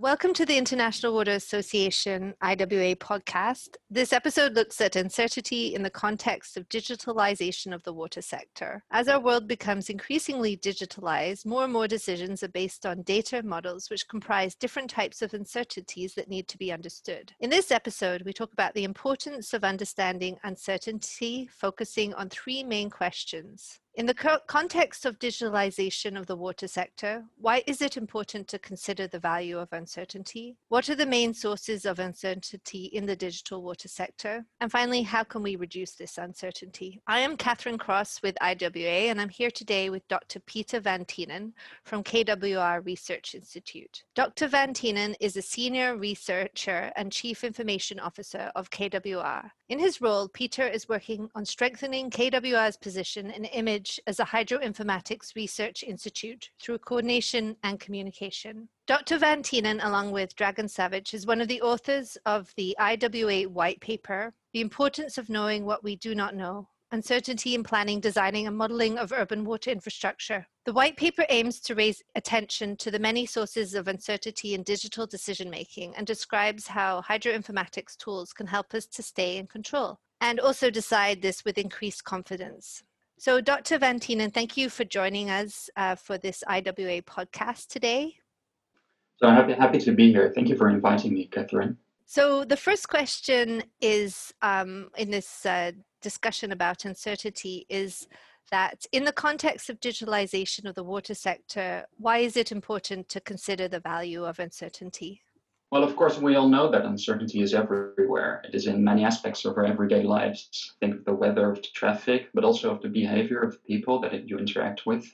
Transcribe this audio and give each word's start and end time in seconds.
Welcome 0.00 0.32
to 0.34 0.46
the 0.46 0.56
International 0.56 1.12
Water 1.12 1.32
Association 1.32 2.32
IWA 2.40 2.94
podcast. 2.94 3.78
This 3.90 4.12
episode 4.12 4.54
looks 4.54 4.80
at 4.80 4.94
uncertainty 4.94 5.74
in 5.74 5.82
the 5.82 5.90
context 5.90 6.56
of 6.56 6.68
digitalization 6.68 7.74
of 7.74 7.82
the 7.82 7.92
water 7.92 8.22
sector. 8.22 8.84
As 8.92 9.08
our 9.08 9.18
world 9.18 9.48
becomes 9.48 9.90
increasingly 9.90 10.56
digitalized, 10.56 11.46
more 11.46 11.64
and 11.64 11.72
more 11.72 11.88
decisions 11.88 12.44
are 12.44 12.48
based 12.48 12.86
on 12.86 13.02
data 13.02 13.42
models 13.42 13.90
which 13.90 14.06
comprise 14.06 14.54
different 14.54 14.88
types 14.88 15.20
of 15.20 15.34
uncertainties 15.34 16.14
that 16.14 16.28
need 16.28 16.46
to 16.46 16.58
be 16.58 16.70
understood. 16.70 17.32
In 17.40 17.50
this 17.50 17.72
episode, 17.72 18.22
we 18.22 18.32
talk 18.32 18.52
about 18.52 18.74
the 18.74 18.84
importance 18.84 19.52
of 19.52 19.64
understanding 19.64 20.38
uncertainty, 20.44 21.50
focusing 21.50 22.14
on 22.14 22.28
three 22.28 22.62
main 22.62 22.88
questions. 22.88 23.80
In 23.98 24.06
the 24.06 24.38
context 24.46 25.04
of 25.06 25.18
digitalization 25.18 26.16
of 26.16 26.26
the 26.26 26.36
water 26.36 26.68
sector, 26.68 27.24
why 27.36 27.64
is 27.66 27.82
it 27.82 27.96
important 27.96 28.46
to 28.46 28.58
consider 28.60 29.08
the 29.08 29.18
value 29.18 29.58
of 29.58 29.72
uncertainty? 29.72 30.56
What 30.68 30.88
are 30.88 30.94
the 30.94 31.04
main 31.04 31.34
sources 31.34 31.84
of 31.84 31.98
uncertainty 31.98 32.84
in 32.84 33.06
the 33.06 33.16
digital 33.16 33.60
water 33.60 33.88
sector? 33.88 34.46
And 34.60 34.70
finally, 34.70 35.02
how 35.02 35.24
can 35.24 35.42
we 35.42 35.56
reduce 35.56 35.94
this 35.94 36.16
uncertainty? 36.16 37.00
I 37.08 37.18
am 37.18 37.36
Catherine 37.36 37.76
Cross 37.76 38.22
with 38.22 38.36
IWA, 38.40 39.10
and 39.10 39.20
I'm 39.20 39.30
here 39.30 39.50
today 39.50 39.90
with 39.90 40.06
Dr. 40.06 40.38
Peter 40.46 40.78
Van 40.78 41.04
Thienen 41.04 41.50
from 41.82 42.04
KWR 42.04 42.86
Research 42.86 43.34
Institute. 43.34 44.04
Dr. 44.14 44.46
Van 44.46 44.74
Thienen 44.74 45.16
is 45.18 45.36
a 45.36 45.42
senior 45.42 45.96
researcher 45.96 46.92
and 46.94 47.10
chief 47.10 47.42
information 47.42 47.98
officer 47.98 48.52
of 48.54 48.70
KWR. 48.70 49.50
In 49.70 49.80
his 49.80 50.00
role, 50.00 50.28
Peter 50.28 50.68
is 50.68 50.88
working 50.88 51.28
on 51.34 51.44
strengthening 51.44 52.10
KWR's 52.10 52.76
position 52.76 53.32
and 53.32 53.48
image 53.52 53.87
as 54.06 54.20
a 54.20 54.24
hydroinformatics 54.24 55.34
research 55.34 55.82
institute 55.82 56.50
through 56.60 56.78
coordination 56.78 57.56
and 57.62 57.80
communication. 57.80 58.68
Dr. 58.86 59.18
Van 59.18 59.42
Thienen, 59.42 59.84
along 59.84 60.12
with 60.12 60.34
Dragan 60.36 60.64
Savić, 60.64 61.14
is 61.14 61.26
one 61.26 61.40
of 61.40 61.48
the 61.48 61.62
authors 61.62 62.16
of 62.26 62.52
the 62.56 62.76
IWA 62.78 63.48
white 63.48 63.80
paper, 63.80 64.34
The 64.52 64.60
Importance 64.60 65.18
of 65.18 65.28
Knowing 65.28 65.64
What 65.64 65.84
We 65.84 65.96
Do 65.96 66.14
Not 66.14 66.34
Know 66.34 66.68
Uncertainty 66.90 67.54
in 67.54 67.62
Planning, 67.62 68.00
Designing, 68.00 68.46
and 68.46 68.56
Modeling 68.56 68.96
of 68.96 69.12
Urban 69.12 69.44
Water 69.44 69.70
Infrastructure. 69.70 70.46
The 70.64 70.72
white 70.72 70.96
paper 70.96 71.26
aims 71.28 71.60
to 71.60 71.74
raise 71.74 72.02
attention 72.14 72.76
to 72.78 72.90
the 72.90 72.98
many 72.98 73.26
sources 73.26 73.74
of 73.74 73.88
uncertainty 73.88 74.54
in 74.54 74.62
digital 74.62 75.06
decision 75.06 75.50
making 75.50 75.94
and 75.96 76.06
describes 76.06 76.66
how 76.66 77.02
hydroinformatics 77.02 77.96
tools 77.98 78.32
can 78.32 78.46
help 78.46 78.72
us 78.72 78.86
to 78.86 79.02
stay 79.02 79.36
in 79.36 79.46
control 79.46 79.98
and 80.20 80.40
also 80.40 80.70
decide 80.70 81.20
this 81.20 81.44
with 81.44 81.58
increased 81.58 82.04
confidence. 82.04 82.82
So, 83.20 83.40
Dr. 83.40 83.78
Van 83.78 83.98
Thienen, 83.98 84.32
thank 84.32 84.56
you 84.56 84.70
for 84.70 84.84
joining 84.84 85.28
us 85.28 85.68
uh, 85.76 85.96
for 85.96 86.18
this 86.18 86.44
IWA 86.46 87.02
podcast 87.02 87.66
today. 87.66 88.14
So, 89.16 89.26
I'm 89.26 89.34
happy, 89.34 89.54
happy 89.54 89.78
to 89.78 89.92
be 89.92 90.12
here. 90.12 90.30
Thank 90.32 90.48
you 90.48 90.56
for 90.56 90.68
inviting 90.68 91.14
me, 91.14 91.26
Catherine. 91.26 91.76
So, 92.06 92.44
the 92.44 92.56
first 92.56 92.88
question 92.88 93.64
is 93.80 94.32
um, 94.40 94.90
in 94.96 95.10
this 95.10 95.44
uh, 95.44 95.72
discussion 96.00 96.52
about 96.52 96.84
uncertainty 96.84 97.66
is 97.68 98.06
that 98.52 98.86
in 98.92 99.02
the 99.02 99.12
context 99.12 99.68
of 99.68 99.80
digitalization 99.80 100.66
of 100.66 100.76
the 100.76 100.84
water 100.84 101.14
sector, 101.14 101.86
why 101.96 102.18
is 102.18 102.36
it 102.36 102.52
important 102.52 103.08
to 103.08 103.20
consider 103.20 103.66
the 103.66 103.80
value 103.80 104.24
of 104.24 104.38
uncertainty? 104.38 105.22
Well, 105.70 105.84
of 105.84 105.96
course, 105.96 106.18
we 106.18 106.34
all 106.34 106.48
know 106.48 106.70
that 106.70 106.86
uncertainty 106.86 107.42
is 107.42 107.52
everywhere. 107.52 108.40
It 108.48 108.54
is 108.54 108.66
in 108.66 108.82
many 108.82 109.04
aspects 109.04 109.44
of 109.44 109.58
our 109.58 109.66
everyday 109.66 110.02
lives. 110.02 110.74
Think 110.80 110.94
of 110.94 111.04
the 111.04 111.12
weather, 111.12 111.50
of 111.50 111.60
the 111.60 111.68
traffic, 111.74 112.30
but 112.32 112.42
also 112.42 112.70
of 112.70 112.80
the 112.80 112.88
behavior 112.88 113.40
of 113.40 113.62
people 113.66 114.00
that 114.00 114.26
you 114.26 114.38
interact 114.38 114.86
with. 114.86 115.04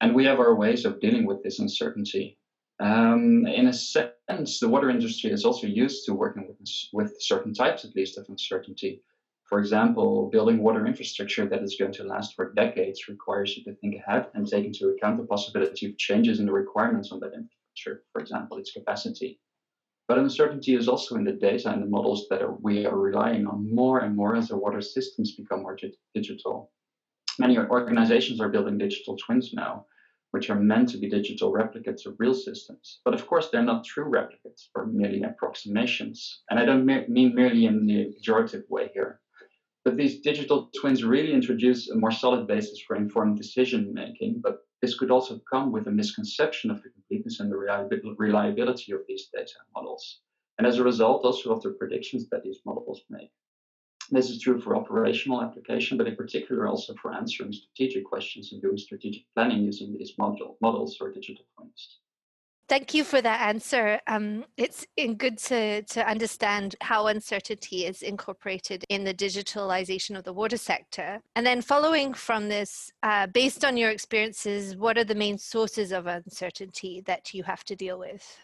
And 0.00 0.14
we 0.14 0.24
have 0.26 0.38
our 0.38 0.54
ways 0.54 0.84
of 0.84 1.00
dealing 1.00 1.26
with 1.26 1.42
this 1.42 1.58
uncertainty. 1.58 2.38
Um, 2.78 3.44
in 3.46 3.66
a 3.66 3.72
sense, 3.72 4.60
the 4.60 4.68
water 4.68 4.88
industry 4.88 5.32
is 5.32 5.44
also 5.44 5.66
used 5.66 6.06
to 6.06 6.14
working 6.14 6.46
with, 6.46 6.68
with 6.92 7.20
certain 7.20 7.52
types, 7.52 7.84
at 7.84 7.96
least, 7.96 8.18
of 8.18 8.28
uncertainty. 8.28 9.02
For 9.48 9.58
example, 9.58 10.30
building 10.30 10.62
water 10.62 10.86
infrastructure 10.86 11.48
that 11.48 11.62
is 11.62 11.76
going 11.76 11.92
to 11.94 12.04
last 12.04 12.36
for 12.36 12.52
decades 12.52 13.08
requires 13.08 13.56
you 13.56 13.64
to 13.64 13.74
think 13.80 13.96
ahead 13.96 14.28
and 14.34 14.46
take 14.46 14.64
into 14.64 14.90
account 14.90 15.18
the 15.18 15.26
possibility 15.26 15.86
of 15.86 15.98
changes 15.98 16.38
in 16.38 16.46
the 16.46 16.52
requirements 16.52 17.10
on 17.10 17.18
that 17.18 17.34
infrastructure, 17.34 18.04
for 18.12 18.22
example, 18.22 18.58
its 18.58 18.70
capacity. 18.70 19.40
But 20.12 20.18
uncertainty 20.18 20.74
is 20.74 20.88
also 20.88 21.16
in 21.16 21.24
the 21.24 21.32
data 21.32 21.72
and 21.72 21.82
the 21.82 21.86
models 21.86 22.26
that 22.28 22.42
are, 22.42 22.52
we 22.56 22.84
are 22.84 22.98
relying 22.98 23.46
on 23.46 23.74
more 23.74 24.00
and 24.00 24.14
more 24.14 24.36
as 24.36 24.48
the 24.48 24.58
water 24.58 24.82
systems 24.82 25.34
become 25.34 25.62
more 25.62 25.78
digital. 26.14 26.70
Many 27.38 27.56
organizations 27.56 28.38
are 28.38 28.50
building 28.50 28.76
digital 28.76 29.16
twins 29.16 29.54
now, 29.54 29.86
which 30.32 30.50
are 30.50 30.60
meant 30.60 30.90
to 30.90 30.98
be 30.98 31.08
digital 31.08 31.50
replicates 31.50 32.04
of 32.04 32.16
real 32.18 32.34
systems. 32.34 33.00
But 33.06 33.14
of 33.14 33.26
course, 33.26 33.48
they're 33.48 33.62
not 33.62 33.86
true 33.86 34.04
replicates, 34.04 34.68
or 34.74 34.84
merely 34.84 35.22
approximations. 35.22 36.42
And 36.50 36.60
I 36.60 36.66
don't 36.66 36.84
mean 36.84 37.34
merely 37.34 37.64
in 37.64 37.86
the 37.86 38.12
pejorative 38.14 38.68
way 38.68 38.90
here. 38.92 39.22
But 39.82 39.96
these 39.96 40.20
digital 40.20 40.68
twins 40.78 41.04
really 41.04 41.32
introduce 41.32 41.88
a 41.88 41.96
more 41.96 42.12
solid 42.12 42.46
basis 42.46 42.82
for 42.86 42.96
informed 42.96 43.38
decision 43.38 43.94
making, 43.94 44.42
but 44.42 44.58
this 44.82 44.98
could 44.98 45.12
also 45.12 45.40
come 45.50 45.70
with 45.70 45.86
a 45.86 45.90
misconception 45.90 46.70
of 46.70 46.82
the 46.82 46.90
completeness 46.90 47.38
and 47.40 47.50
the 47.50 47.56
reliability 48.18 48.92
of 48.92 49.00
these 49.06 49.28
data 49.32 49.54
models, 49.74 50.20
and 50.58 50.66
as 50.66 50.78
a 50.78 50.84
result, 50.84 51.24
also 51.24 51.52
of 51.52 51.62
the 51.62 51.70
predictions 51.70 52.28
that 52.28 52.42
these 52.42 52.58
models 52.66 53.02
make. 53.08 53.30
This 54.10 54.28
is 54.28 54.40
true 54.40 54.60
for 54.60 54.76
operational 54.76 55.40
application, 55.40 55.96
but 55.96 56.08
in 56.08 56.16
particular 56.16 56.66
also 56.66 56.94
for 57.00 57.14
answering 57.14 57.52
strategic 57.52 58.04
questions 58.04 58.52
and 58.52 58.60
doing 58.60 58.76
strategic 58.76 59.22
planning 59.34 59.62
using 59.62 59.96
these 59.96 60.18
model, 60.18 60.58
models 60.60 60.98
or 61.00 61.12
digital 61.12 61.44
twins. 61.56 62.00
Thank 62.68 62.94
you 62.94 63.04
for 63.04 63.20
that 63.20 63.48
answer. 63.48 64.00
Um, 64.06 64.44
it's 64.56 64.86
good 65.18 65.36
to, 65.38 65.82
to 65.82 66.08
understand 66.08 66.76
how 66.80 67.08
uncertainty 67.08 67.84
is 67.84 68.02
incorporated 68.02 68.84
in 68.88 69.04
the 69.04 69.12
digitalization 69.12 70.16
of 70.16 70.24
the 70.24 70.32
water 70.32 70.56
sector. 70.56 71.20
And 71.36 71.44
then, 71.44 71.60
following 71.60 72.14
from 72.14 72.48
this, 72.48 72.90
uh, 73.02 73.26
based 73.26 73.64
on 73.64 73.76
your 73.76 73.90
experiences, 73.90 74.76
what 74.76 74.96
are 74.96 75.04
the 75.04 75.14
main 75.14 75.38
sources 75.38 75.92
of 75.92 76.06
uncertainty 76.06 77.02
that 77.06 77.34
you 77.34 77.42
have 77.42 77.64
to 77.64 77.76
deal 77.76 77.98
with? 77.98 78.38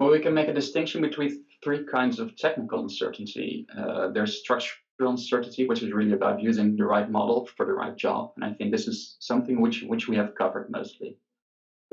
Well, 0.00 0.10
we 0.10 0.20
can 0.20 0.34
make 0.34 0.48
a 0.48 0.52
distinction 0.52 1.00
between 1.02 1.44
three 1.62 1.84
kinds 1.84 2.18
of 2.18 2.36
technical 2.36 2.80
uncertainty. 2.80 3.66
Uh, 3.76 4.08
there's 4.08 4.40
structural 4.40 4.80
uncertainty, 5.00 5.68
which 5.68 5.82
is 5.82 5.92
really 5.92 6.12
about 6.12 6.42
using 6.42 6.76
the 6.76 6.84
right 6.84 7.10
model 7.10 7.48
for 7.56 7.66
the 7.66 7.72
right 7.72 7.96
job. 7.96 8.32
And 8.36 8.44
I 8.44 8.52
think 8.52 8.72
this 8.72 8.88
is 8.88 9.16
something 9.20 9.60
which, 9.60 9.82
which 9.82 10.08
we 10.08 10.16
have 10.16 10.34
covered 10.34 10.70
mostly. 10.70 11.18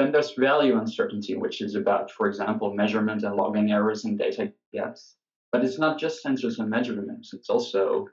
Then 0.01 0.11
there's 0.11 0.33
value 0.33 0.79
uncertainty, 0.79 1.35
which 1.35 1.61
is 1.61 1.75
about, 1.75 2.09
for 2.09 2.25
example, 2.27 2.73
measurement 2.73 3.21
and 3.21 3.35
logging 3.35 3.71
errors 3.71 4.03
and 4.03 4.17
data 4.17 4.51
gaps. 4.73 5.15
But 5.51 5.63
it's 5.63 5.77
not 5.77 5.99
just 5.99 6.25
sensors 6.25 6.57
and 6.57 6.71
measurements. 6.71 7.35
It's 7.35 7.51
also 7.51 8.07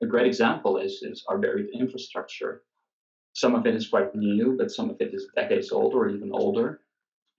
a 0.00 0.06
great 0.06 0.28
example 0.28 0.76
is, 0.76 1.02
is 1.02 1.24
our 1.28 1.38
buried 1.38 1.70
infrastructure. 1.74 2.62
Some 3.32 3.56
of 3.56 3.66
it 3.66 3.74
is 3.74 3.88
quite 3.88 4.14
new, 4.14 4.56
but 4.56 4.70
some 4.70 4.88
of 4.88 5.00
it 5.00 5.12
is 5.12 5.26
decades 5.34 5.72
old 5.72 5.94
or 5.94 6.08
even 6.08 6.30
older. 6.32 6.82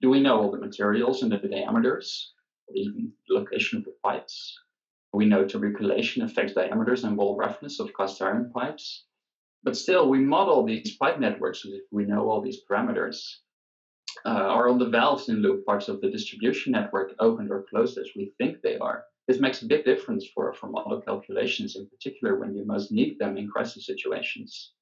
Do 0.02 0.10
we 0.10 0.20
know 0.20 0.42
all 0.42 0.52
the 0.52 0.60
materials 0.60 1.24
and 1.24 1.32
the 1.32 1.38
diameters, 1.38 2.34
or 2.68 2.76
even 2.76 3.14
the 3.30 3.36
location 3.36 3.78
of 3.78 3.86
the 3.86 3.96
pipes? 4.04 4.60
We 5.14 5.28
know 5.28 5.46
tuberculation 5.46 6.26
affects 6.26 6.56
diameters 6.56 7.06
and 7.06 7.16
wall 7.16 7.38
roughness 7.38 7.80
of 7.80 7.96
cast 7.96 8.22
iron 8.22 8.52
pipes. 8.54 9.06
But 9.64 9.78
still, 9.78 10.10
we 10.10 10.20
model 10.20 10.66
these 10.66 10.98
pipe 10.98 11.22
networks 11.22 11.66
as 11.66 11.72
if 11.72 11.84
we 11.90 12.04
know 12.04 12.30
all 12.30 12.42
these 12.42 12.60
parameters 12.70 13.38
uh, 14.26 14.30
are 14.30 14.68
all 14.68 14.78
the 14.78 14.90
valves 14.90 15.30
in 15.30 15.38
loop 15.38 15.66
parts 15.66 15.88
of 15.88 16.02
the 16.02 16.10
distribution 16.10 16.72
network 16.72 17.14
opened 17.20 17.52
or 17.52 17.66
closed 17.70 17.98
as 17.98 18.10
we 18.16 18.34
think 18.38 18.62
they 18.62 18.78
are? 18.78 19.06
This 19.28 19.40
makes 19.40 19.62
a 19.62 19.68
big 19.68 19.86
difference 19.86 20.28
for, 20.34 20.54
for 20.54 20.68
model 20.68 21.02
calculations, 21.02 21.76
in 21.76 21.88
particular 21.88 22.40
when 22.40 22.56
you 22.56 22.66
most 22.66 22.92
need 22.92 23.18
them 23.20 23.38
in 23.38 23.48
crisis 23.48 23.86
situations. 23.86 24.74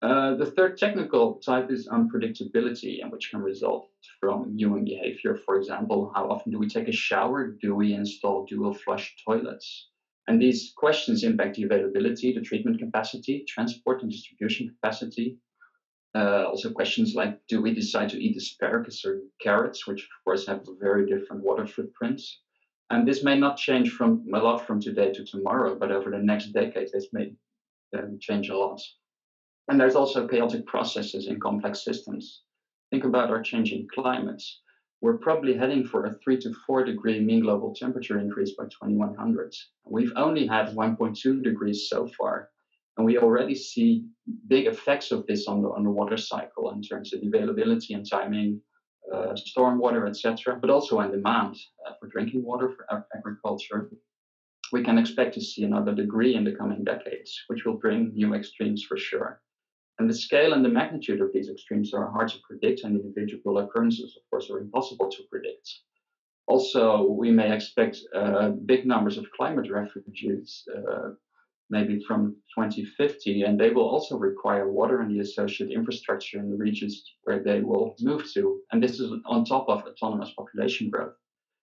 Uh, 0.00 0.34
the 0.34 0.50
third 0.50 0.76
technical 0.76 1.34
type 1.34 1.70
is 1.70 1.88
unpredictability, 1.88 3.00
and 3.02 3.12
which 3.12 3.30
can 3.30 3.40
result 3.40 3.88
from 4.18 4.56
human 4.56 4.84
behavior. 4.84 5.36
For 5.44 5.56
example, 5.56 6.10
how 6.14 6.28
often 6.28 6.50
do 6.50 6.58
we 6.58 6.68
take 6.68 6.88
a 6.88 6.92
shower? 6.92 7.56
Do 7.60 7.76
we 7.76 7.94
install 7.94 8.44
dual 8.46 8.74
flush 8.74 9.14
toilets? 9.24 9.90
And 10.26 10.40
these 10.40 10.72
questions 10.76 11.22
impact 11.22 11.56
the 11.56 11.64
availability, 11.64 12.32
the 12.32 12.40
treatment 12.40 12.80
capacity, 12.80 13.44
transport 13.46 14.02
and 14.02 14.10
distribution 14.10 14.68
capacity, 14.68 15.38
uh, 16.14 16.44
also 16.46 16.70
questions 16.70 17.14
like, 17.14 17.38
do 17.48 17.62
we 17.62 17.74
decide 17.74 18.08
to 18.10 18.22
eat 18.22 18.36
asparagus 18.36 19.04
or 19.04 19.20
carrots, 19.40 19.86
which 19.86 20.02
of 20.02 20.24
course 20.24 20.46
have 20.46 20.66
very 20.80 21.06
different 21.06 21.42
water 21.42 21.66
footprints? 21.66 22.40
And 22.90 23.08
this 23.08 23.24
may 23.24 23.38
not 23.38 23.56
change 23.56 23.90
from 23.92 24.26
a 24.34 24.38
lot 24.38 24.66
from 24.66 24.80
today 24.80 25.12
to 25.12 25.24
tomorrow, 25.24 25.78
but 25.78 25.90
over 25.90 26.10
the 26.10 26.18
next 26.18 26.52
decade, 26.52 26.90
this 26.92 27.08
may 27.12 27.32
um, 27.96 28.18
change 28.20 28.50
a 28.50 28.56
lot. 28.56 28.80
And 29.68 29.80
there's 29.80 29.94
also 29.94 30.28
chaotic 30.28 30.66
processes 30.66 31.28
in 31.28 31.40
complex 31.40 31.84
systems. 31.84 32.42
Think 32.90 33.04
about 33.04 33.30
our 33.30 33.40
changing 33.40 33.88
climates. 33.94 34.60
We're 35.00 35.16
probably 35.16 35.54
heading 35.54 35.84
for 35.84 36.04
a 36.04 36.14
three 36.14 36.38
to 36.40 36.52
four 36.66 36.84
degree 36.84 37.18
mean 37.20 37.40
global 37.40 37.74
temperature 37.74 38.18
increase 38.18 38.54
by 38.54 38.64
2100. 38.64 39.54
We've 39.84 40.12
only 40.14 40.46
had 40.46 40.76
1.2 40.76 41.42
degrees 41.42 41.88
so 41.88 42.06
far, 42.06 42.50
and 42.96 43.06
we 43.06 43.18
already 43.18 43.54
see 43.54 44.04
big 44.48 44.66
effects 44.66 45.10
of 45.12 45.26
this 45.26 45.46
on 45.48 45.62
the, 45.62 45.68
on 45.68 45.84
the 45.84 45.90
water 45.90 46.16
cycle 46.16 46.70
in 46.72 46.82
terms 46.82 47.12
of 47.12 47.20
availability 47.26 47.94
and 47.94 48.08
timing 48.08 48.60
uh, 49.12 49.34
stormwater, 49.34 50.08
etc., 50.08 50.58
but 50.60 50.70
also 50.70 50.98
on 50.98 51.10
demand 51.10 51.56
uh, 51.86 51.92
for 51.98 52.08
drinking 52.08 52.44
water 52.44 52.70
for 52.70 53.04
agriculture, 53.16 53.90
we 54.72 54.82
can 54.82 54.98
expect 54.98 55.34
to 55.34 55.40
see 55.40 55.64
another 55.64 55.94
degree 55.94 56.34
in 56.34 56.44
the 56.44 56.54
coming 56.54 56.84
decades, 56.84 57.42
which 57.48 57.64
will 57.64 57.76
bring 57.76 58.12
new 58.14 58.34
extremes 58.34 58.84
for 58.84 58.96
sure. 58.96 59.42
And 59.98 60.08
the 60.08 60.14
scale 60.14 60.54
and 60.54 60.64
the 60.64 60.70
magnitude 60.70 61.20
of 61.20 61.30
these 61.34 61.50
extremes 61.50 61.92
are 61.92 62.10
hard 62.10 62.28
to 62.28 62.38
predict, 62.48 62.84
and 62.84 62.98
individual 62.98 63.58
occurrences, 63.58 64.16
of 64.16 64.22
course, 64.30 64.50
are 64.50 64.58
impossible 64.58 65.10
to 65.10 65.22
predict. 65.30 65.68
Also, 66.46 67.04
we 67.04 67.30
may 67.30 67.54
expect 67.54 67.98
uh, 68.14 68.50
big 68.66 68.86
numbers 68.86 69.18
of 69.18 69.26
climate 69.36 69.70
refugees, 69.70 70.64
uh, 70.74 71.10
maybe 71.72 72.04
from 72.06 72.36
2050, 72.54 73.42
and 73.42 73.58
they 73.58 73.70
will 73.70 73.88
also 73.88 74.16
require 74.18 74.70
water 74.70 75.00
and 75.00 75.10
the 75.10 75.20
associated 75.20 75.74
infrastructure 75.74 76.38
in 76.38 76.50
the 76.50 76.56
regions 76.56 77.02
where 77.24 77.42
they 77.42 77.60
will 77.60 77.96
move 78.00 78.30
to. 78.34 78.60
And 78.70 78.82
this 78.82 79.00
is 79.00 79.10
on 79.24 79.44
top 79.44 79.68
of 79.68 79.82
autonomous 79.84 80.32
population 80.36 80.90
growth. 80.90 81.14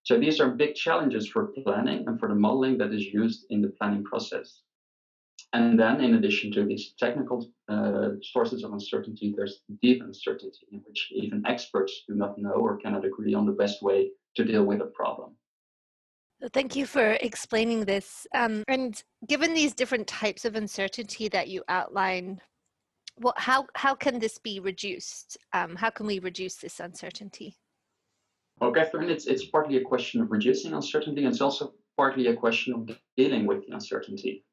So 0.04 0.20
these 0.20 0.40
are 0.40 0.50
big 0.50 0.74
challenges 0.74 1.28
for 1.28 1.54
planning 1.64 2.08
and 2.08 2.20
for 2.20 2.28
the 2.28 2.42
modeling 2.46 2.80
that 2.80 2.92
is 2.92 3.06
used 3.06 3.46
in 3.52 3.62
the 3.62 3.74
planning 3.78 4.04
process. 4.04 4.62
And 5.54 5.80
then, 5.80 6.02
in 6.02 6.16
addition 6.16 6.52
to 6.54 6.66
these 6.66 6.94
technical 7.00 7.48
uh, 7.68 8.10
sources 8.34 8.64
of 8.64 8.74
uncertainty, 8.74 9.34
there's 9.36 9.62
deep 9.82 10.02
uncertainty 10.02 10.66
in 10.72 10.80
which 10.88 11.12
even 11.12 11.46
experts 11.46 12.04
do 12.08 12.16
not 12.16 12.38
know 12.38 12.58
or 12.66 12.78
cannot 12.78 13.06
agree 13.06 13.34
on 13.36 13.46
the 13.46 13.60
best 13.64 13.82
way 13.84 14.12
to 14.36 14.44
deal 14.44 14.64
with 14.64 14.82
a 14.82 14.92
problem. 15.02 15.36
Thank 16.54 16.76
you 16.76 16.86
for 16.86 17.18
explaining 17.22 17.84
this. 17.84 18.26
Um, 18.34 18.64
and 18.70 19.02
given 19.28 19.54
these 19.54 19.74
different 19.74 20.08
types 20.08 20.46
of 20.46 20.56
uncertainty 20.56 21.28
that 21.30 21.50
you 21.50 21.64
outline, 21.68 22.40
well, 23.18 23.34
how, 23.36 23.68
how 23.76 23.94
can 23.94 24.20
this 24.20 24.38
be 24.38 24.62
reduced? 24.62 25.38
Um, 25.52 25.76
how 25.76 25.90
can 25.90 26.06
we 26.06 26.20
reduce 26.20 26.56
this 26.56 26.80
uncertainty? 26.80 27.58
Well, 28.60 28.72
Catherine, 28.72 29.10
it's, 29.10 29.28
it's 29.28 29.46
partly 29.46 29.78
a 29.78 29.82
question 29.82 30.22
of 30.22 30.32
reducing 30.32 30.74
uncertainty, 30.74 31.24
and 31.24 31.32
it's 31.32 31.42
also 31.42 31.74
partly 31.98 32.28
a 32.28 32.36
question 32.36 32.74
of 32.74 32.98
dealing 33.18 33.46
with 33.46 33.66
the 33.66 33.74
uncertainty. 33.74 34.46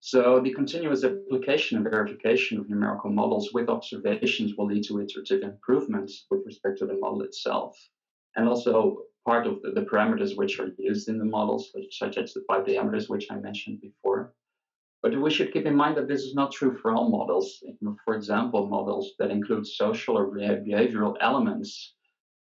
So 0.00 0.40
the 0.40 0.52
continuous 0.52 1.04
application 1.04 1.78
and 1.78 1.88
verification 1.88 2.58
of 2.58 2.68
numerical 2.68 3.10
models 3.10 3.50
with 3.54 3.68
observations 3.68 4.54
will 4.56 4.66
lead 4.66 4.84
to 4.84 5.00
iterative 5.00 5.42
improvements 5.42 6.26
with 6.30 6.42
respect 6.44 6.78
to 6.78 6.86
the 6.86 6.98
model 6.98 7.22
itself. 7.22 7.74
And 8.36 8.48
also 8.48 8.98
part 9.24 9.46
of 9.46 9.62
the, 9.62 9.70
the 9.72 9.82
parameters 9.82 10.36
which 10.36 10.58
are 10.60 10.70
used 10.78 11.08
in 11.08 11.18
the 11.18 11.24
models, 11.24 11.72
such 11.90 12.18
as 12.18 12.32
the 12.34 12.44
five 12.46 12.66
diameters, 12.66 13.08
which 13.08 13.26
I 13.30 13.36
mentioned 13.36 13.80
before. 13.80 14.34
But 15.02 15.20
we 15.20 15.30
should 15.30 15.52
keep 15.52 15.66
in 15.66 15.76
mind 15.76 15.96
that 15.96 16.08
this 16.08 16.22
is 16.22 16.34
not 16.34 16.52
true 16.52 16.76
for 16.78 16.92
all 16.92 17.10
models. 17.10 17.62
For 18.04 18.14
example, 18.14 18.66
models 18.68 19.12
that 19.18 19.30
include 19.30 19.66
social 19.66 20.16
or 20.16 20.30
behavioral 20.30 21.14
elements, 21.20 21.94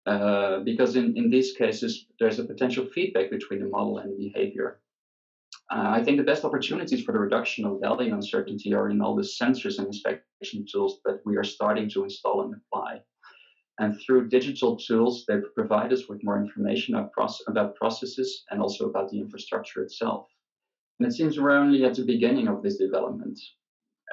uh, 0.08 0.60
because 0.62 0.96
in, 0.96 1.16
in 1.18 1.30
these 1.30 1.52
cases, 1.52 2.08
there's 2.20 2.40
a 2.40 2.46
potential 2.46 2.86
feedback 2.96 3.30
between 3.30 3.60
the 3.60 3.70
model 3.70 4.00
and 4.00 4.12
the 4.12 4.30
behavior. 4.30 4.80
Uh, 5.70 5.90
I 5.98 6.04
think 6.04 6.18
the 6.18 6.24
best 6.32 6.46
opportunities 6.46 7.04
for 7.04 7.12
the 7.12 7.20
reduction 7.20 7.66
of 7.66 7.82
value 7.82 8.14
uncertainty 8.14 8.74
are 8.74 8.90
in 8.90 9.02
all 9.02 9.16
the 9.16 9.30
sensors 9.40 9.80
and 9.80 9.88
inspection 9.88 10.66
tools 10.72 11.00
that 11.04 11.22
we 11.26 11.36
are 11.36 11.44
starting 11.44 11.90
to 11.90 12.06
install 12.06 12.42
and 12.44 12.56
apply. 12.56 12.77
And 13.80 14.00
through 14.02 14.30
digital 14.30 14.76
tools, 14.76 15.26
they 15.28 15.38
provide 15.56 15.94
us 15.94 16.08
with 16.10 16.24
more 16.24 16.42
information 16.42 16.96
about 16.96 17.76
processes 17.76 18.44
and 18.50 18.60
also 18.62 18.90
about 18.90 19.10
the 19.10 19.20
infrastructure 19.20 19.84
itself. 19.84 20.28
And 21.00 21.08
it 21.08 21.14
seems 21.14 21.40
we're 21.40 21.52
only 21.52 21.86
at 21.86 21.94
the 21.96 22.04
beginning 22.04 22.48
of 22.48 22.64
this 22.64 22.78
development. 22.78 23.40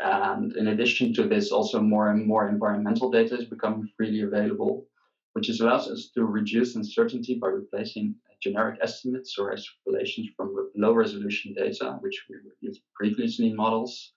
And 0.02 0.54
in 0.56 0.68
addition 0.68 1.14
to 1.14 1.26
this, 1.26 1.50
also 1.50 1.80
more 1.80 2.10
and 2.10 2.26
more 2.26 2.48
environmental 2.48 3.10
data 3.10 3.38
is 3.38 3.46
becoming 3.46 3.88
freely 3.96 4.20
available, 4.22 4.86
which 5.32 5.48
allows 5.48 5.88
us 5.88 6.10
to 6.14 6.24
reduce 6.24 6.76
uncertainty 6.76 7.38
by 7.40 7.48
replacing 7.48 8.16
generic 8.42 8.78
estimates 8.82 9.38
or 9.38 9.54
extrapolations 9.54 10.34
from 10.36 10.54
low 10.76 10.92
resolution 10.92 11.54
data, 11.54 11.96
which 12.00 12.26
we 12.28 12.36
used 12.60 12.82
previously 12.94 13.46
in 13.46 13.56
models, 13.56 14.12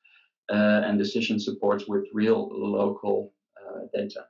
uh, 0.52 0.82
and 0.86 0.98
decision 0.98 1.40
support 1.40 1.84
with 1.88 2.06
real 2.12 2.50
local 2.52 3.34
uh, 3.56 3.82
data. 3.94 4.26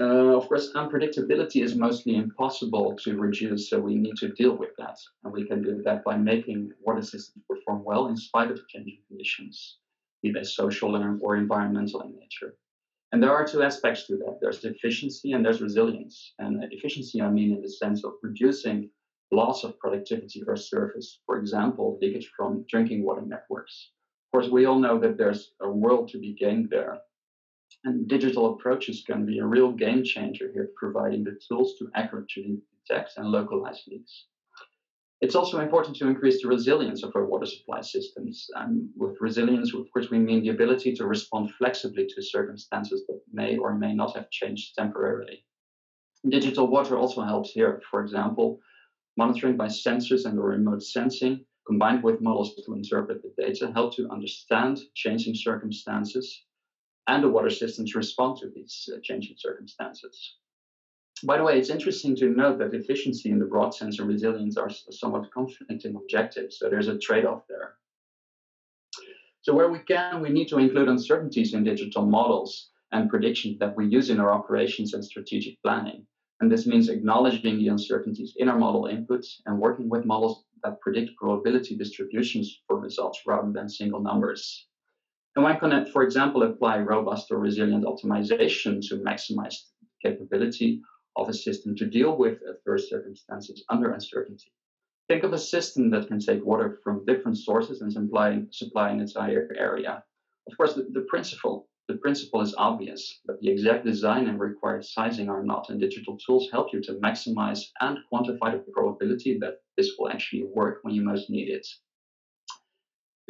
Uh, 0.00 0.34
of 0.34 0.48
course, 0.48 0.72
unpredictability 0.72 1.62
is 1.62 1.74
mostly 1.76 2.16
impossible 2.16 2.96
to 2.96 3.18
reduce, 3.18 3.68
so 3.68 3.78
we 3.78 3.94
need 3.94 4.16
to 4.16 4.30
deal 4.30 4.56
with 4.56 4.70
that. 4.78 4.96
And 5.24 5.32
we 5.32 5.46
can 5.46 5.62
do 5.62 5.82
that 5.84 6.02
by 6.04 6.16
making 6.16 6.72
water 6.80 7.02
systems 7.02 7.44
perform 7.46 7.84
well 7.84 8.08
in 8.08 8.16
spite 8.16 8.50
of 8.50 8.66
changing 8.68 9.00
conditions, 9.08 9.76
be 10.22 10.32
they 10.32 10.42
social 10.42 10.96
or 11.20 11.36
environmental 11.36 12.00
in 12.00 12.18
nature. 12.18 12.56
And 13.12 13.22
there 13.22 13.34
are 13.34 13.46
two 13.46 13.62
aspects 13.62 14.06
to 14.06 14.16
that. 14.18 14.38
There's 14.40 14.64
efficiency 14.64 15.32
and 15.32 15.44
there's 15.44 15.60
resilience. 15.60 16.32
And 16.38 16.64
efficiency, 16.72 17.20
I 17.20 17.28
mean, 17.28 17.56
in 17.56 17.60
the 17.60 17.68
sense 17.68 18.02
of 18.02 18.12
reducing 18.22 18.88
loss 19.32 19.64
of 19.64 19.78
productivity 19.80 20.42
or 20.46 20.56
service. 20.56 21.20
For 21.26 21.38
example, 21.38 21.98
leakage 22.00 22.30
from 22.34 22.64
drinking 22.70 23.04
water 23.04 23.22
networks. 23.22 23.90
Of 24.28 24.32
course, 24.32 24.50
we 24.50 24.64
all 24.64 24.78
know 24.78 24.98
that 24.98 25.18
there's 25.18 25.52
a 25.60 25.68
world 25.68 26.08
to 26.10 26.18
be 26.18 26.32
gained 26.32 26.70
there. 26.70 27.00
And 27.84 28.06
digital 28.06 28.52
approaches 28.52 29.02
can 29.06 29.24
be 29.24 29.38
a 29.38 29.46
real 29.46 29.72
game 29.72 30.04
changer 30.04 30.52
here, 30.52 30.70
providing 30.76 31.24
the 31.24 31.38
tools 31.48 31.78
to 31.78 31.90
accurately 31.94 32.60
detect 32.86 33.12
and 33.16 33.28
localize 33.28 33.82
leaks. 33.88 34.26
It's 35.22 35.34
also 35.34 35.60
important 35.60 35.96
to 35.96 36.06
increase 36.06 36.42
the 36.42 36.48
resilience 36.48 37.02
of 37.02 37.16
our 37.16 37.24
water 37.24 37.46
supply 37.46 37.80
systems. 37.80 38.50
And 38.54 38.90
with 38.96 39.16
resilience, 39.20 39.72
of 39.72 39.90
course, 39.92 40.10
we 40.10 40.18
mean 40.18 40.42
the 40.42 40.50
ability 40.50 40.94
to 40.96 41.06
respond 41.06 41.54
flexibly 41.54 42.06
to 42.06 42.22
circumstances 42.22 43.06
that 43.06 43.22
may 43.32 43.56
or 43.56 43.74
may 43.74 43.94
not 43.94 44.14
have 44.14 44.30
changed 44.30 44.74
temporarily. 44.76 45.46
Digital 46.28 46.66
water 46.66 46.98
also 46.98 47.22
helps 47.22 47.52
here. 47.52 47.80
For 47.90 48.02
example, 48.02 48.60
monitoring 49.16 49.56
by 49.56 49.68
sensors 49.68 50.26
and 50.26 50.38
remote 50.38 50.82
sensing, 50.82 51.46
combined 51.66 52.02
with 52.02 52.20
models 52.20 52.54
to 52.56 52.74
interpret 52.74 53.22
the 53.22 53.32
data, 53.42 53.72
help 53.72 53.96
to 53.96 54.10
understand 54.10 54.80
changing 54.94 55.34
circumstances 55.34 56.44
and 57.10 57.24
the 57.24 57.28
water 57.28 57.50
systems 57.50 57.96
respond 57.96 58.38
to 58.38 58.48
these 58.54 58.88
uh, 58.94 58.98
changing 59.02 59.34
circumstances. 59.36 60.36
By 61.24 61.38
the 61.38 61.42
way, 61.42 61.58
it's 61.58 61.68
interesting 61.68 62.14
to 62.16 62.30
note 62.30 62.58
that 62.60 62.72
efficiency 62.72 63.30
in 63.30 63.40
the 63.40 63.50
broad 63.52 63.74
sense 63.74 63.98
and 63.98 64.08
resilience 64.08 64.56
are 64.56 64.70
somewhat 64.70 65.32
conflicting 65.32 65.96
objectives, 65.96 66.58
so 66.58 66.70
there's 66.70 66.86
a 66.86 66.98
trade 66.98 67.26
off 67.26 67.42
there. 67.48 67.74
So, 69.42 69.52
where 69.52 69.70
we 69.70 69.80
can, 69.80 70.22
we 70.22 70.30
need 70.30 70.48
to 70.48 70.58
include 70.58 70.88
uncertainties 70.88 71.52
in 71.52 71.64
digital 71.64 72.06
models 72.06 72.70
and 72.92 73.10
predictions 73.10 73.58
that 73.58 73.76
we 73.76 73.88
use 73.88 74.08
in 74.10 74.20
our 74.20 74.32
operations 74.32 74.94
and 74.94 75.04
strategic 75.04 75.60
planning. 75.62 76.06
And 76.40 76.50
this 76.50 76.66
means 76.66 76.88
acknowledging 76.88 77.58
the 77.58 77.68
uncertainties 77.68 78.34
in 78.36 78.48
our 78.48 78.58
model 78.58 78.84
inputs 78.84 79.40
and 79.46 79.58
working 79.58 79.88
with 79.88 80.06
models 80.06 80.44
that 80.62 80.80
predict 80.80 81.16
probability 81.16 81.76
distributions 81.76 82.60
for 82.66 82.78
results 82.78 83.20
rather 83.26 83.50
than 83.50 83.68
single 83.68 84.00
numbers. 84.00 84.69
And 85.40 85.44
one 85.46 85.58
can, 85.58 85.86
for 85.86 86.02
example, 86.02 86.42
apply 86.42 86.80
robust 86.80 87.30
or 87.30 87.38
resilient 87.38 87.86
optimization 87.86 88.86
to 88.88 88.96
maximize 88.96 89.54
the 89.80 90.10
capability 90.10 90.82
of 91.16 91.30
a 91.30 91.32
system 91.32 91.74
to 91.76 91.86
deal 91.86 92.14
with 92.14 92.42
adverse 92.46 92.90
circumstances 92.90 93.64
under 93.70 93.90
uncertainty. 93.90 94.52
Think 95.08 95.24
of 95.24 95.32
a 95.32 95.38
system 95.38 95.88
that 95.92 96.08
can 96.08 96.20
take 96.20 96.44
water 96.44 96.78
from 96.84 97.06
different 97.06 97.38
sources 97.38 97.80
and 97.80 97.90
supply, 97.90 98.42
supply 98.50 98.90
an 98.90 99.00
entire 99.00 99.50
area. 99.56 100.04
Of 100.46 100.58
course, 100.58 100.74
the, 100.74 100.86
the 100.92 101.06
principle 101.08 101.70
the 101.88 101.96
principle 101.96 102.42
is 102.42 102.54
obvious, 102.58 103.20
but 103.24 103.40
the 103.40 103.48
exact 103.48 103.86
design 103.86 104.28
and 104.28 104.38
required 104.38 104.84
sizing 104.84 105.30
are 105.30 105.42
not, 105.42 105.70
and 105.70 105.80
digital 105.80 106.18
tools 106.18 106.50
help 106.52 106.74
you 106.74 106.82
to 106.82 107.00
maximize 107.02 107.64
and 107.80 107.96
quantify 108.12 108.52
the 108.52 108.72
probability 108.74 109.38
that 109.38 109.62
this 109.78 109.92
will 109.98 110.10
actually 110.10 110.44
work 110.44 110.80
when 110.82 110.94
you 110.94 111.00
most 111.00 111.30
need 111.30 111.48
it. 111.48 111.66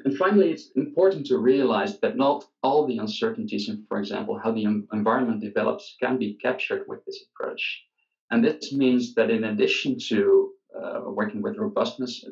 And 0.04 0.16
finally, 0.16 0.50
it's 0.50 0.70
important 0.76 1.26
to 1.26 1.38
realize 1.38 2.00
that 2.00 2.16
not 2.16 2.44
all 2.62 2.86
the 2.86 2.98
uncertainties 2.98 3.68
in, 3.68 3.84
for 3.88 3.98
example, 3.98 4.38
how 4.38 4.52
the 4.52 4.64
environment 4.92 5.40
develops 5.40 5.96
can 6.00 6.18
be 6.18 6.34
captured 6.34 6.86
with 6.88 7.04
this 7.04 7.24
approach. 7.28 7.84
And 8.30 8.44
this 8.44 8.72
means 8.72 9.14
that 9.14 9.30
in 9.30 9.44
addition 9.44 9.98
to 10.08 10.52
uh, 10.78 11.00
working 11.06 11.42
with 11.42 11.58
robustness, 11.58 12.24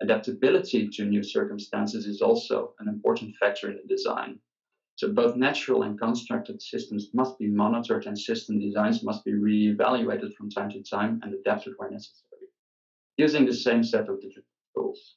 adaptability 0.00 0.88
to 0.88 1.04
new 1.04 1.22
circumstances 1.22 2.06
is 2.06 2.20
also 2.20 2.74
an 2.80 2.88
important 2.88 3.36
factor 3.36 3.70
in 3.70 3.76
the 3.76 3.94
design. 3.94 4.38
So 4.96 5.12
both 5.12 5.36
natural 5.36 5.82
and 5.82 5.98
constructed 5.98 6.62
systems 6.62 7.10
must 7.12 7.38
be 7.38 7.48
monitored 7.48 8.06
and 8.06 8.18
system 8.18 8.60
designs 8.60 9.02
must 9.02 9.24
be 9.24 9.34
re-evaluated 9.34 10.34
from 10.34 10.50
time 10.50 10.70
to 10.70 10.82
time 10.82 11.20
and 11.22 11.34
adapted 11.34 11.74
where 11.76 11.90
necessary, 11.90 12.48
using 13.16 13.44
the 13.44 13.54
same 13.54 13.82
set 13.82 14.08
of 14.08 14.20
digital 14.20 14.44
tools. 14.74 15.13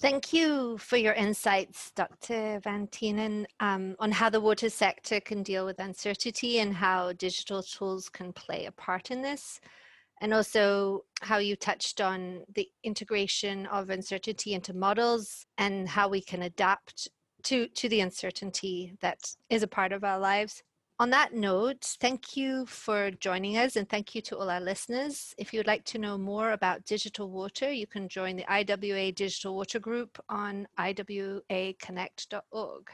Thank 0.00 0.32
you 0.32 0.78
for 0.78 0.96
your 0.96 1.12
insights, 1.12 1.90
Dr. 1.90 2.58
Van 2.60 2.86
Thienen, 2.86 3.44
um, 3.60 3.96
on 3.98 4.10
how 4.10 4.30
the 4.30 4.40
water 4.40 4.70
sector 4.70 5.20
can 5.20 5.42
deal 5.42 5.66
with 5.66 5.78
uncertainty 5.78 6.60
and 6.60 6.74
how 6.74 7.12
digital 7.12 7.62
tools 7.62 8.08
can 8.08 8.32
play 8.32 8.64
a 8.64 8.72
part 8.72 9.10
in 9.10 9.20
this. 9.20 9.60
And 10.22 10.32
also 10.32 11.04
how 11.20 11.36
you 11.36 11.54
touched 11.54 12.00
on 12.00 12.44
the 12.54 12.66
integration 12.82 13.66
of 13.66 13.90
uncertainty 13.90 14.54
into 14.54 14.72
models 14.72 15.44
and 15.58 15.86
how 15.86 16.08
we 16.08 16.22
can 16.22 16.44
adapt 16.44 17.08
to, 17.42 17.68
to 17.68 17.88
the 17.90 18.00
uncertainty 18.00 18.96
that 19.02 19.18
is 19.50 19.62
a 19.62 19.68
part 19.68 19.92
of 19.92 20.02
our 20.02 20.18
lives. 20.18 20.62
On 21.00 21.08
that 21.08 21.32
note, 21.32 21.96
thank 21.98 22.36
you 22.36 22.66
for 22.66 23.10
joining 23.10 23.56
us 23.56 23.76
and 23.76 23.88
thank 23.88 24.14
you 24.14 24.20
to 24.20 24.36
all 24.36 24.50
our 24.50 24.60
listeners. 24.60 25.34
If 25.38 25.54
you'd 25.54 25.66
like 25.66 25.82
to 25.84 25.98
know 25.98 26.18
more 26.18 26.52
about 26.52 26.84
digital 26.84 27.30
water, 27.30 27.72
you 27.72 27.86
can 27.86 28.06
join 28.06 28.36
the 28.36 28.44
IWA 28.46 29.12
Digital 29.12 29.56
Water 29.56 29.78
Group 29.78 30.22
on 30.28 30.68
iwaconnect.org. 30.78 32.90